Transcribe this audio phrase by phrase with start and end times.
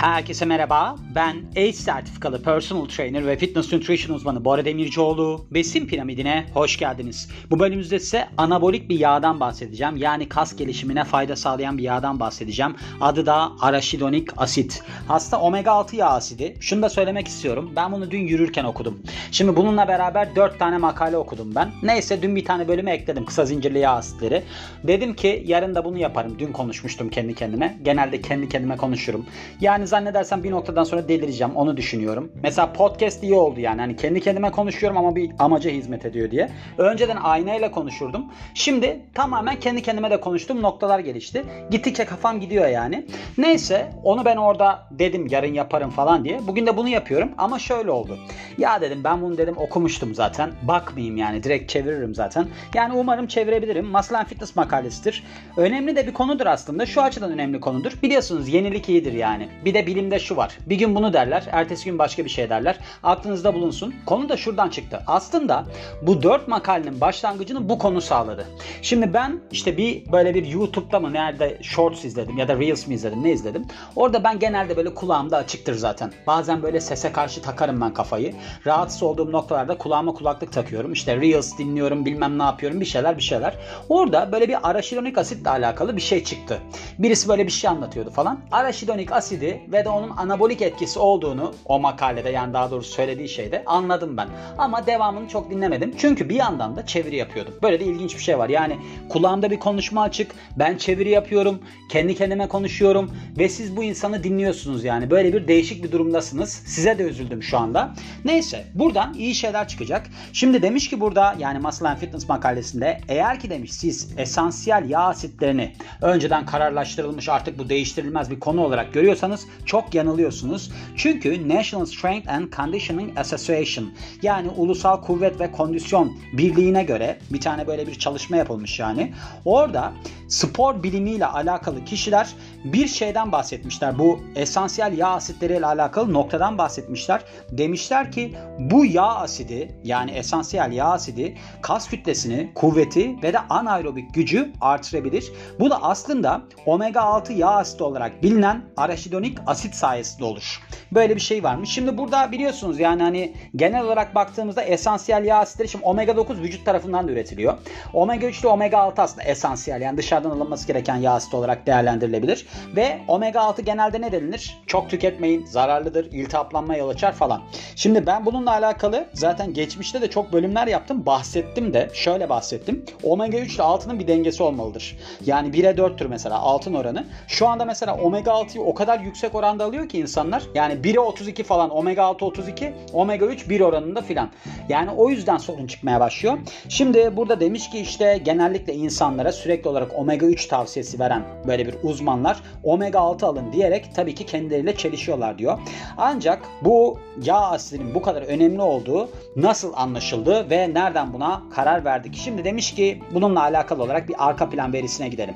[0.00, 0.96] Herkese merhaba.
[1.14, 5.46] Ben ACE sertifikalı personal trainer ve fitness nutrition uzmanı Bora Demircioğlu.
[5.50, 7.28] Besin piramidine hoş geldiniz.
[7.50, 9.96] Bu bölümümüzde size anabolik bir yağdan bahsedeceğim.
[9.96, 12.76] Yani kas gelişimine fayda sağlayan bir yağdan bahsedeceğim.
[13.00, 14.82] Adı da araşidonik asit.
[15.08, 16.56] Hasta omega 6 yağ asidi.
[16.60, 17.72] Şunu da söylemek istiyorum.
[17.76, 19.02] Ben bunu dün yürürken okudum.
[19.30, 21.70] Şimdi bununla beraber 4 tane makale okudum ben.
[21.82, 24.42] Neyse dün bir tane bölüme ekledim kısa zincirli yağ asitleri.
[24.84, 26.36] Dedim ki yarın da bunu yaparım.
[26.38, 27.78] Dün konuşmuştum kendi kendime.
[27.82, 29.26] Genelde kendi kendime konuşurum.
[29.60, 31.56] Yani zannedersem bir noktadan sonra delireceğim.
[31.56, 32.32] Onu düşünüyorum.
[32.42, 33.80] Mesela podcast iyi oldu yani.
[33.80, 36.50] Hani kendi kendime konuşuyorum ama bir amaca hizmet ediyor diye.
[36.78, 38.24] Önceden aynayla konuşurdum.
[38.54, 41.44] Şimdi tamamen kendi kendime de konuştuğum noktalar gelişti.
[41.70, 43.06] Gittikçe kafam gidiyor yani.
[43.38, 46.40] Neyse onu ben orada dedim yarın yaparım falan diye.
[46.46, 48.18] Bugün de bunu yapıyorum ama şöyle oldu.
[48.58, 50.50] Ya dedim ben bunu dedim okumuştum zaten.
[50.62, 52.46] Bakmayayım yani direkt çeviririm zaten.
[52.74, 53.86] Yani umarım çevirebilirim.
[53.86, 55.24] Muscle Fitness makalesidir.
[55.56, 56.86] Önemli de bir konudur aslında.
[56.86, 57.92] Şu açıdan önemli konudur.
[58.02, 59.48] Biliyorsunuz yenilik iyidir yani.
[59.64, 60.58] Bir de bilimde şu var.
[60.66, 61.44] Bir gün bunu derler.
[61.52, 62.78] Ertesi gün başka bir şey derler.
[63.02, 63.94] Aklınızda bulunsun.
[64.06, 65.02] Konu da şuradan çıktı.
[65.06, 65.64] Aslında
[66.02, 68.46] bu dört makalenin başlangıcını bu konu sağladı.
[68.82, 72.94] Şimdi ben işte bir böyle bir YouTube'da mı nerede shorts izledim ya da reels mi
[72.94, 73.66] izledim ne izledim.
[73.96, 76.12] Orada ben genelde böyle kulağımda açıktır zaten.
[76.26, 78.34] Bazen böyle sese karşı takarım ben kafayı.
[78.66, 80.92] Rahatsız olduğum noktalarda kulağıma kulaklık takıyorum.
[80.92, 83.54] İşte reels dinliyorum bilmem ne yapıyorum bir şeyler bir şeyler.
[83.88, 86.58] Orada böyle bir araşidonik asitle alakalı bir şey çıktı.
[86.98, 88.40] Birisi böyle bir şey anlatıyordu falan.
[88.52, 93.62] Araşidonik asidi ve de onun anabolik etkisi olduğunu o makalede yani daha doğrusu söylediği şeyde
[93.66, 94.28] anladım ben.
[94.58, 95.94] Ama devamını çok dinlemedim.
[95.98, 97.54] Çünkü bir yandan da çeviri yapıyordum.
[97.62, 98.48] Böyle de ilginç bir şey var.
[98.48, 98.76] Yani
[99.08, 100.32] kulağımda bir konuşma açık.
[100.56, 101.60] Ben çeviri yapıyorum.
[101.90, 103.10] Kendi kendime konuşuyorum.
[103.38, 105.10] Ve siz bu insanı dinliyorsunuz yani.
[105.10, 106.50] Böyle bir değişik bir durumdasınız.
[106.50, 107.94] Size de üzüldüm şu anda.
[108.24, 110.06] Neyse buradan iyi şeyler çıkacak.
[110.32, 115.00] Şimdi demiş ki burada yani Muscle and Fitness makalesinde eğer ki demiş siz esansiyel yağ
[115.00, 120.72] asitlerini önceden kararlaştırılmış artık bu değiştirilmez bir konu olarak görüyorsanız çok yanılıyorsunuz.
[120.96, 123.90] Çünkü National Strength and Conditioning Association
[124.22, 129.12] yani Ulusal Kuvvet ve Kondisyon Birliği'ne göre bir tane böyle bir çalışma yapılmış yani.
[129.44, 129.92] Orada
[130.28, 132.28] spor bilimiyle alakalı kişiler
[132.64, 133.98] bir şeyden bahsetmişler.
[133.98, 137.20] Bu esansiyel yağ asitleriyle alakalı noktadan bahsetmişler.
[137.50, 144.14] Demişler ki bu yağ asidi yani esansiyel yağ asidi kas kütlesini, kuvveti ve de anaerobik
[144.14, 145.32] gücü artırabilir.
[145.60, 150.60] Bu da aslında omega 6 yağ asidi olarak bilinen araşidonik asit sayesinde olur.
[150.92, 151.70] Böyle bir şey varmış.
[151.70, 156.64] Şimdi burada biliyorsunuz yani hani genel olarak baktığımızda esansiyel yağ asitleri şimdi omega 9 vücut
[156.66, 157.58] tarafından da üretiliyor.
[157.92, 162.46] Omega 3 ile omega 6 aslında esansiyel yani dışarıdan alınması gereken yağ asidi olarak değerlendirilebilir.
[162.76, 164.58] Ve omega 6 genelde ne denilir?
[164.66, 167.42] Çok tüketmeyin, zararlıdır, iltihaplanma yol açar falan.
[167.76, 171.06] Şimdi ben bununla alakalı zaten geçmişte de çok bölümler yaptım.
[171.06, 172.84] Bahsettim de şöyle bahsettim.
[173.02, 174.98] Omega 3 ile 6'nın bir dengesi olmalıdır.
[175.26, 177.06] Yani 1'e 4'tür mesela altın oranı.
[177.28, 180.42] Şu anda mesela omega 6'yı o kadar yüksek oranda alıyor ki insanlar.
[180.54, 184.30] Yani 1'e 32 falan omega 6 32 omega 3 1 oranında filan.
[184.68, 186.38] Yani o yüzden sorun çıkmaya başlıyor.
[186.68, 191.74] Şimdi burada demiş ki işte genellikle insanlara sürekli olarak omega 3 tavsiyesi veren böyle bir
[191.82, 195.58] uzmanlar omega 6 alın diyerek tabii ki kendileriyle çelişiyorlar diyor.
[195.98, 202.14] Ancak bu yağ asidinin bu kadar önemli olduğu nasıl anlaşıldı ve nereden buna karar verdik?
[202.16, 205.34] Şimdi demiş ki bununla alakalı olarak bir arka plan verisine gidelim.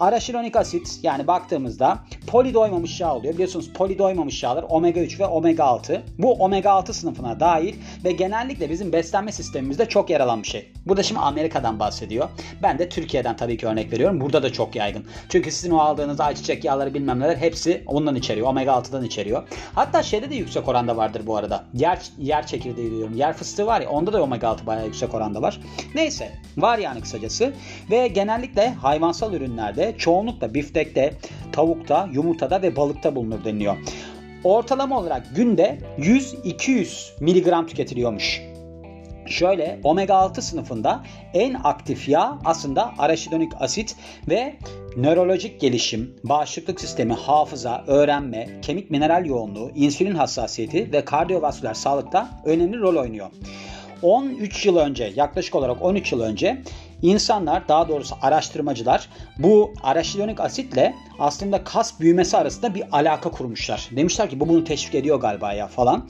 [0.00, 3.34] Araşidonik asit yani baktığımızda poli doymamış yağ oluyor.
[3.34, 6.02] Biliyorsunuz poli doymamış yağlar omega 3 ve omega 6.
[6.18, 7.74] Bu omega 6 sınıfına dahil
[8.04, 10.72] ve genellikle bizim beslenme sistemimizde çok yer alan bir şey.
[10.86, 12.28] Burada şimdi Amerika'dan bahsediyor.
[12.62, 14.20] Ben de Türkiye'den tabii ki örnek veriyorum.
[14.20, 15.04] Burada da çok yaygın.
[15.28, 18.46] Çünkü sizin o aldığınız ayçiçek yağları bilmem neler hepsi ondan içeriyor.
[18.46, 19.42] Omega 6'dan içeriyor.
[19.74, 21.64] Hatta şeyde de yüksek oranda vardır bu arada.
[21.74, 23.16] Yer, yer çekirdeği diyorum.
[23.16, 25.60] Yer fıstığı var ya onda da omega 6 bayağı yüksek oranda var.
[25.94, 27.52] Neyse var yani kısacası.
[27.90, 31.12] Ve genellikle hayvansal ürünlerde çoğunlukla biftekte,
[31.52, 33.76] tavukta, yumurtada ve balıkta bulunur deniliyor.
[34.44, 38.42] Ortalama olarak günde 100-200 mg tüketiliyormuş.
[39.26, 43.96] Şöyle omega 6 sınıfında en aktif yağ aslında araşidonik asit
[44.28, 44.56] ve
[44.96, 52.78] nörolojik gelişim, bağışıklık sistemi, hafıza, öğrenme, kemik mineral yoğunluğu, insülin hassasiyeti ve kardiyovasküler sağlıkta önemli
[52.78, 53.30] rol oynuyor.
[54.02, 56.62] 13 yıl önce yaklaşık olarak 13 yıl önce
[57.02, 59.08] insanlar daha doğrusu araştırmacılar
[59.38, 63.88] bu araşidonik asitle aslında kas büyümesi arasında bir alaka kurmuşlar.
[63.96, 66.08] Demişler ki bu bunu teşvik ediyor galiba ya falan.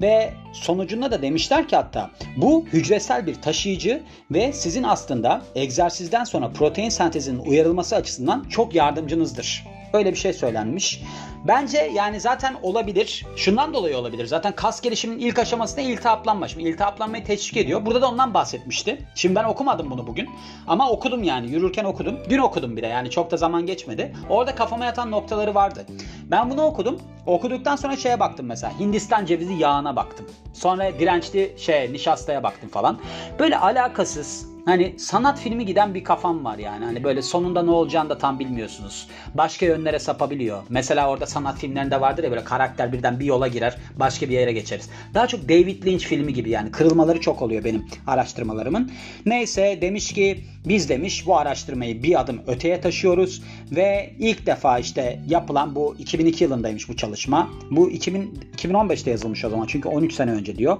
[0.00, 6.52] Ve sonucunda da demişler ki hatta bu hücresel bir taşıyıcı ve sizin aslında egzersizden sonra
[6.52, 9.64] protein sentezinin uyarılması açısından çok yardımcınızdır.
[9.92, 11.02] Öyle bir şey söylenmiş.
[11.44, 13.26] Bence yani zaten olabilir.
[13.36, 14.26] Şundan dolayı olabilir.
[14.26, 16.48] Zaten kas gelişiminin ilk aşamasında iltihaplanma.
[16.48, 17.86] Şimdi iltihaplanmayı teşvik ediyor.
[17.86, 18.98] Burada da ondan bahsetmişti.
[19.14, 20.28] Şimdi ben okumadım bunu bugün.
[20.66, 21.50] Ama okudum yani.
[21.50, 22.18] Yürürken okudum.
[22.30, 24.14] Dün okudum bir de yani çok da zaman geçmedi.
[24.28, 25.86] Orada kafama yatan noktaları vardı.
[26.24, 27.00] Ben bunu okudum.
[27.26, 28.78] Okuduktan sonra şeye baktım mesela.
[28.78, 30.26] Hindistan cevizi yağına baktım.
[30.52, 32.98] Sonra dirençli şey nişastaya baktım falan.
[33.38, 36.84] Böyle alakasız Hani sanat filmi giden bir kafam var yani.
[36.84, 39.08] Hani böyle sonunda ne olacağını da tam bilmiyorsunuz.
[39.34, 40.62] Başka yönlere sapabiliyor.
[40.68, 44.52] Mesela orada sanat filmlerinde vardır ya böyle karakter birden bir yola girer, başka bir yere
[44.52, 44.90] geçeriz.
[45.14, 46.70] Daha çok David Lynch filmi gibi yani.
[46.70, 48.90] Kırılmaları çok oluyor benim araştırmalarımın.
[49.26, 55.20] Neyse demiş ki biz demiş bu araştırmayı bir adım öteye taşıyoruz ve ilk defa işte
[55.28, 57.50] yapılan bu 2002 yılındaymış bu çalışma.
[57.70, 60.78] Bu 2000, 2015'te yazılmış o zaman çünkü 13 sene önce diyor.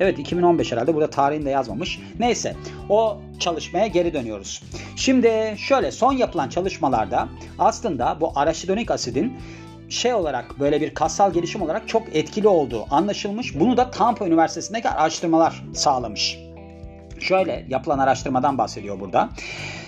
[0.00, 1.98] Evet 2015 herhalde burada tarihinde yazmamış.
[2.18, 2.56] Neyse
[2.88, 4.62] o çalışmaya geri dönüyoruz.
[4.96, 7.28] Şimdi şöyle son yapılan çalışmalarda
[7.58, 9.36] aslında bu araşidonik asidin
[9.88, 13.60] şey olarak böyle bir kassal gelişim olarak çok etkili olduğu anlaşılmış.
[13.60, 16.38] Bunu da Tampa Üniversitesi'ndeki araştırmalar sağlamış.
[17.20, 19.28] Şöyle yapılan araştırmadan bahsediyor burada.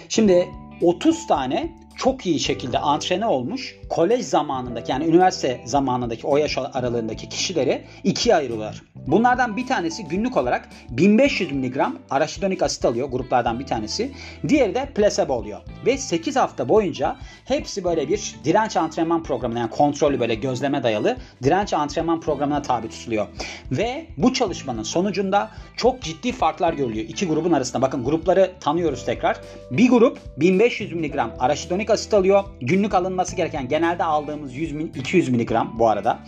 [0.09, 0.49] Şimdi
[0.83, 7.29] 30 tane çok iyi şekilde antrene olmuş kolej zamanındaki yani üniversite zamanındaki o yaş aralığındaki
[7.29, 8.83] kişileri ikiye ayırıyorlar.
[9.07, 11.77] Bunlardan bir tanesi günlük olarak 1500 mg
[12.11, 14.13] araşidonik asit alıyor gruplardan bir tanesi.
[14.49, 15.61] Diğeri de placebo oluyor.
[15.87, 21.17] Ve 8 hafta boyunca hepsi böyle bir direnç antrenman programına yani kontrollü böyle gözleme dayalı
[21.43, 23.27] direnç antrenman programına tabi tutuluyor.
[23.73, 27.83] Ve bu çalışmanın sonucunda çok ciddi farklar görülüyor iki grubun arasında.
[27.83, 29.41] Bakın grupları tanıyoruz tekrar.
[29.71, 32.45] Bir grup 1500 mg araşidonik asit alıyor.
[32.61, 36.19] Günlük alınması gereken genelde aldığımız 100 200 mg bu arada.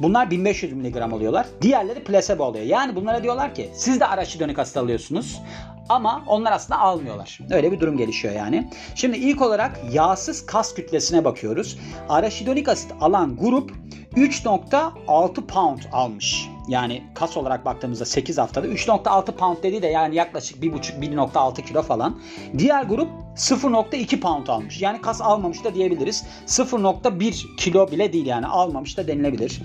[0.00, 1.46] Bunlar 1500 mg alıyorlar.
[1.62, 2.64] Diğerleri placebo oluyor.
[2.64, 5.40] Yani bunlara diyorlar ki siz de araşidonik asit alıyorsunuz
[5.88, 7.38] ama onlar aslında almıyorlar.
[7.50, 8.70] Öyle bir durum gelişiyor yani.
[8.94, 11.78] Şimdi ilk olarak yağsız kas kütlesine bakıyoruz.
[12.08, 13.72] Araşidonik asit alan grup
[14.16, 16.48] 3.6 pound almış.
[16.68, 22.20] Yani kas olarak baktığımızda 8 haftada 3.6 pound dediği de yani yaklaşık 1.5-1.6 kilo falan.
[22.58, 24.82] Diğer grup 0.2 pound almış.
[24.82, 26.24] Yani kas almamış da diyebiliriz.
[26.46, 29.62] 0.1 kilo bile değil yani almamış da denilebilir.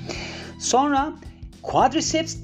[0.59, 1.13] Sonra
[1.61, 2.37] quadriceps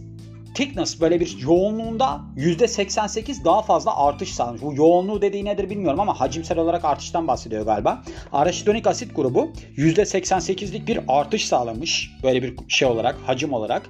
[0.54, 4.62] thickness böyle bir yoğunluğunda %88 daha fazla artış sağlamış.
[4.62, 8.04] Bu yoğunluğu dediği nedir bilmiyorum ama hacimsel olarak artıştan bahsediyor galiba.
[8.32, 12.12] Araşidonik asit grubu %88'lik bir artış sağlamış.
[12.24, 13.90] Böyle bir şey olarak, hacim olarak.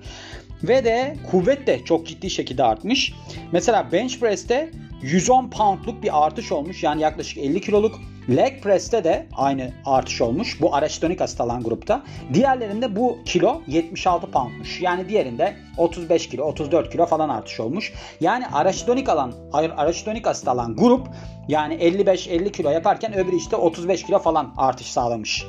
[0.63, 3.13] Ve de kuvvet de çok ciddi şekilde artmış.
[3.51, 4.71] Mesela bench press'te
[5.01, 6.83] 110 poundluk bir artış olmuş.
[6.83, 8.00] Yani yaklaşık 50 kiloluk.
[8.29, 10.61] Leg press'te de aynı artış olmuş.
[10.61, 12.03] Bu araşitonik asit alan grupta.
[12.33, 14.81] Diğerlerinde bu kilo 76 poundmuş.
[14.81, 17.94] Yani diğerinde 35 kilo, 34 kilo falan artış olmuş.
[18.21, 21.07] Yani araşitonik alan, araşitonik asit alan grup
[21.47, 25.45] yani 55-50 kilo yaparken öbürü işte 35 kilo falan artış sağlamış.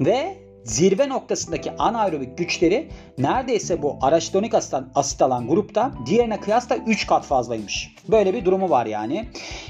[0.00, 2.88] Ve zirve noktasındaki anaerobik güçleri
[3.18, 4.52] neredeyse bu araşitonik
[4.94, 7.94] asit alan grupta diğerine kıyasla 3 kat fazlaymış.
[8.08, 9.28] Böyle bir durumu var yani.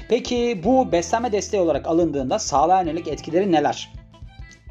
[0.09, 3.89] Peki bu beslenme desteği olarak alındığında sağlığa yönelik etkileri neler?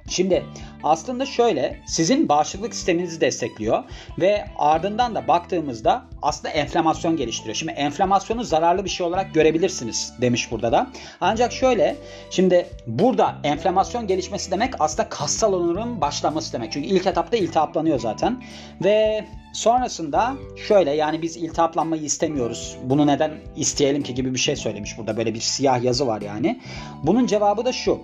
[0.09, 0.45] Şimdi
[0.83, 3.85] aslında şöyle sizin bağışıklık sisteminizi destekliyor
[4.19, 7.55] ve ardından da baktığımızda aslında enflamasyon geliştiriyor.
[7.55, 10.91] Şimdi enflamasyonu zararlı bir şey olarak görebilirsiniz demiş burada da.
[11.21, 11.97] Ancak şöyle
[12.31, 16.73] şimdi burada enflamasyon gelişmesi demek aslında kassal onurun başlaması demek.
[16.73, 18.43] Çünkü ilk etapta iltihaplanıyor zaten
[18.85, 19.25] ve
[19.55, 20.35] Sonrasında
[20.69, 22.77] şöyle yani biz iltihaplanmayı istemiyoruz.
[22.85, 25.17] Bunu neden isteyelim ki gibi bir şey söylemiş burada.
[25.17, 26.61] Böyle bir siyah yazı var yani.
[27.03, 28.01] Bunun cevabı da şu.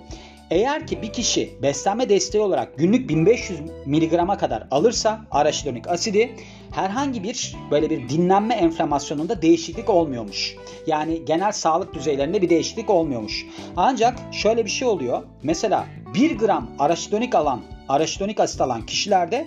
[0.50, 6.36] Eğer ki bir kişi beslenme desteği olarak günlük 1500 miligrama kadar alırsa araşidonik asidi
[6.70, 10.56] herhangi bir böyle bir dinlenme enflamasyonunda değişiklik olmuyormuş.
[10.86, 13.46] Yani genel sağlık düzeylerinde bir değişiklik olmuyormuş.
[13.76, 15.22] Ancak şöyle bir şey oluyor.
[15.42, 19.46] Mesela 1 gram araşidonik alan, araşidonik asit alan kişilerde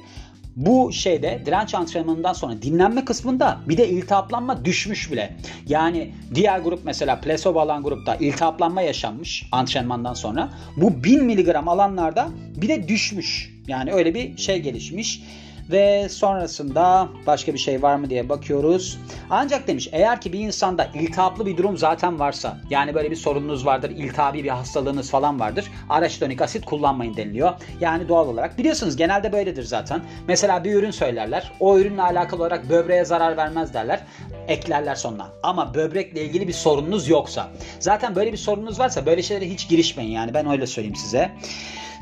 [0.55, 5.35] bu şeyde direnç antrenmanından sonra dinlenme kısmında bir de iltihaplanma düşmüş bile.
[5.67, 10.49] Yani diğer grup mesela placebo alan grupta iltihaplanma yaşanmış antrenmandan sonra.
[10.77, 12.29] Bu 1000 miligram alanlarda
[12.61, 13.53] bir de düşmüş.
[13.67, 15.23] Yani öyle bir şey gelişmiş.
[15.71, 18.99] Ve sonrasında başka bir şey var mı diye bakıyoruz.
[19.29, 23.65] Ancak demiş eğer ki bir insanda iltihaplı bir durum zaten varsa yani böyle bir sorununuz
[23.65, 25.71] vardır, iltihabi bir hastalığınız falan vardır.
[25.89, 27.51] Araçitonik asit kullanmayın deniliyor.
[27.79, 30.01] Yani doğal olarak biliyorsunuz genelde böyledir zaten.
[30.27, 31.51] Mesela bir ürün söylerler.
[31.59, 33.99] O ürünle alakalı olarak böbreğe zarar vermez derler.
[34.47, 35.29] Eklerler sonuna.
[35.43, 37.47] Ama böbrekle ilgili bir sorununuz yoksa.
[37.79, 41.31] Zaten böyle bir sorununuz varsa böyle şeylere hiç girişmeyin yani ben öyle söyleyeyim size.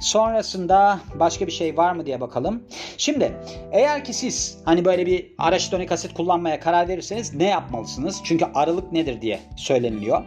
[0.02, 2.64] Sonrasında başka bir şey var mı diye bakalım.
[2.98, 3.34] Şimdi
[3.72, 8.22] eğer ki siz hani böyle bir araçitonik asit kullanmaya karar verirseniz ne yapmalısınız?
[8.24, 10.24] Çünkü aralık nedir diye söyleniliyor.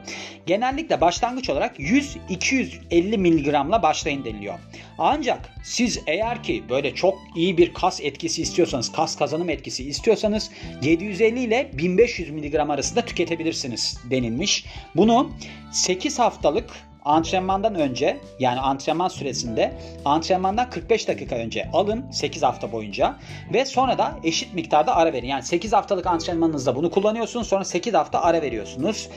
[0.46, 4.54] Genellikle başlangıç olarak 100-250 mg'la başlayın deniliyor.
[4.98, 10.50] Ancak siz eğer ki böyle çok iyi bir kas etkisi istiyorsanız, kas kazanım etkisi istiyorsanız
[10.82, 14.66] 750 ile 1500 mg arasında tüketebilirsiniz denilmiş.
[14.96, 15.30] Bunu
[15.72, 16.70] 8 haftalık
[17.04, 23.16] antrenmandan önce yani antrenman süresinde antrenmandan 45 dakika önce alın 8 hafta boyunca
[23.52, 25.26] ve sonra da eşit miktarda ara verin.
[25.26, 29.08] Yani 8 haftalık antrenmanınızda bunu kullanıyorsunuz sonra 8 hafta ara veriyorsunuz.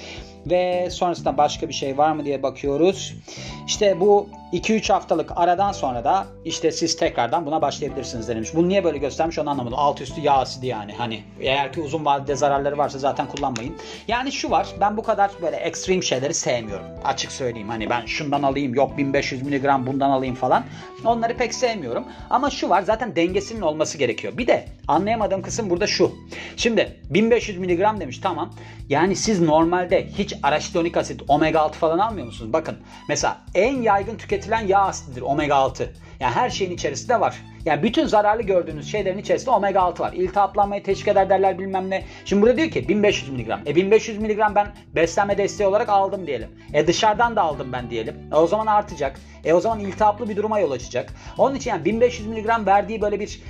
[0.50, 3.16] Ve sonrasında başka bir şey var mı diye bakıyoruz.
[3.68, 8.56] İşte bu 2-3 haftalık aradan sonra da işte siz tekrardan buna başlayabilirsiniz denilmiş.
[8.56, 9.80] Bunu niye böyle göstermiş onu anlamadım.
[9.80, 10.94] Alt üstü yağ asidi yani.
[10.94, 13.76] Hani eğer ki uzun vadede zararları varsa zaten kullanmayın.
[14.08, 16.86] Yani şu var ben bu kadar böyle ekstrem şeyleri sevmiyorum.
[17.06, 20.64] Açık söyleyeyim hani ben şundan alayım yok 1500 mg bundan alayım falan.
[21.06, 22.06] Onları pek sevmiyorum.
[22.30, 24.38] Ama şu var zaten dengesinin olması gerekiyor.
[24.38, 26.12] Bir de anlayamadığım kısım burada şu.
[26.58, 28.54] Şimdi 1500 mg demiş tamam.
[28.90, 32.54] Yani siz normalde hiç araşitonik asit, omega 6 falan almıyor musunuz?
[32.54, 32.78] Bakın
[33.10, 35.94] mesela en yaygın tüketilen yağ asididir omega 6.
[36.20, 37.44] Yani her şeyin içerisinde var.
[37.66, 40.14] Yani bütün zararlı gördüğünüz şeylerin içerisinde omega 6 var.
[40.14, 42.04] İltihaplanmayı teşvik eder derler bilmem ne.
[42.26, 43.50] Şimdi burada diyor ki 1500 mg.
[43.66, 46.50] E 1500 mg ben beslenme desteği olarak aldım diyelim.
[46.74, 48.16] E dışarıdan da aldım ben diyelim.
[48.32, 49.20] E o zaman artacak.
[49.46, 51.14] E o zaman iltihaplı bir duruma yol açacak.
[51.38, 53.42] Onun için yani 1500 mg verdiği böyle bir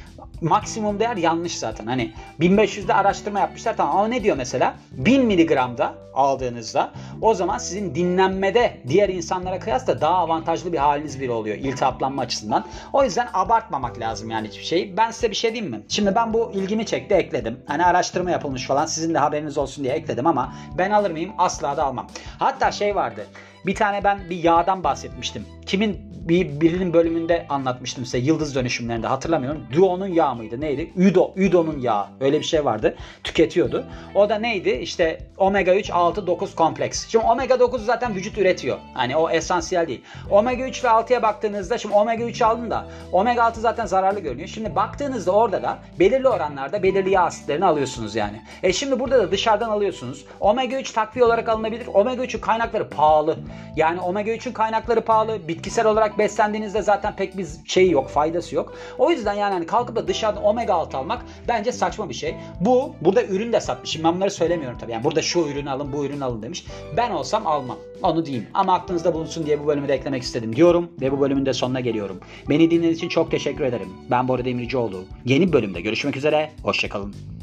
[0.42, 1.86] maksimum değer yanlış zaten.
[1.86, 4.76] Hani 1500'de araştırma yapmışlar tamam ama ne diyor mesela?
[4.92, 11.30] 1000 mg'da aldığınızda o zaman sizin dinlenmede diğer insanlara kıyasla daha avantajlı bir haliniz bir
[11.30, 12.57] oluyor iltihaplanma açısından.
[12.94, 14.98] O yüzden abartmamak lazım yani hiçbir şey.
[14.98, 15.82] Ben size bir şey diyeyim mi?
[15.90, 17.64] Şimdi ben bu ilgimi çekti ekledim.
[17.68, 21.32] Hani araştırma yapılmış falan sizin de haberiniz olsun diye ekledim ama ben alır mıyım?
[21.38, 22.08] Asla da almam.
[22.40, 23.26] Hatta şey vardı.
[23.68, 25.46] Bir tane ben bir yağdan bahsetmiştim.
[25.66, 29.64] Kimin bir birinin bölümünde anlatmıştım size yıldız dönüşümlerinde hatırlamıyorum.
[29.74, 30.92] Duo'nun yağı mıydı neydi?
[30.96, 32.96] Udo, Udo'nun yağı öyle bir şey vardı.
[33.24, 33.86] Tüketiyordu.
[34.16, 34.70] O da neydi?
[34.70, 37.08] İşte omega 3, 6, 9 kompleks.
[37.08, 38.78] Şimdi omega 9 zaten vücut üretiyor.
[38.94, 40.02] Hani o esansiyel değil.
[40.32, 44.48] Omega 3 ve 6'ya baktığınızda şimdi omega 3 aldın da omega 6 zaten zararlı görünüyor.
[44.48, 48.42] Şimdi baktığınızda orada da belirli oranlarda belirli yağ asitlerini alıyorsunuz yani.
[48.64, 50.26] E şimdi burada da dışarıdan alıyorsunuz.
[50.40, 51.88] Omega 3 takviye olarak alınabilir.
[51.94, 53.38] Omega 3'ün kaynakları pahalı.
[53.76, 55.48] Yani omega 3'ün kaynakları pahalı.
[55.48, 58.74] Bitkisel olarak beslendiğinizde zaten pek bir şeyi yok, faydası yok.
[58.98, 62.36] O yüzden yani hani kalkıp da dışarıdan omega 6 almak bence saçma bir şey.
[62.62, 63.90] Bu burada ürün de satmış.
[63.90, 64.92] Şimdi ben bunları söylemiyorum tabii.
[64.92, 66.66] Yani burada şu ürünü alın, bu ürünü alın demiş.
[66.98, 67.78] Ben olsam almam.
[68.04, 68.48] Onu diyeyim.
[68.54, 71.80] Ama aklınızda bulunsun diye bu bölümü de eklemek istedim diyorum ve bu bölümün de sonuna
[71.80, 72.20] geliyorum.
[72.50, 73.90] Beni dinlediğiniz için çok teşekkür ederim.
[74.12, 75.04] Ben Bora Demircioğlu.
[75.26, 76.52] Yeni bölümde görüşmek üzere.
[76.64, 77.37] Hoşçakalın.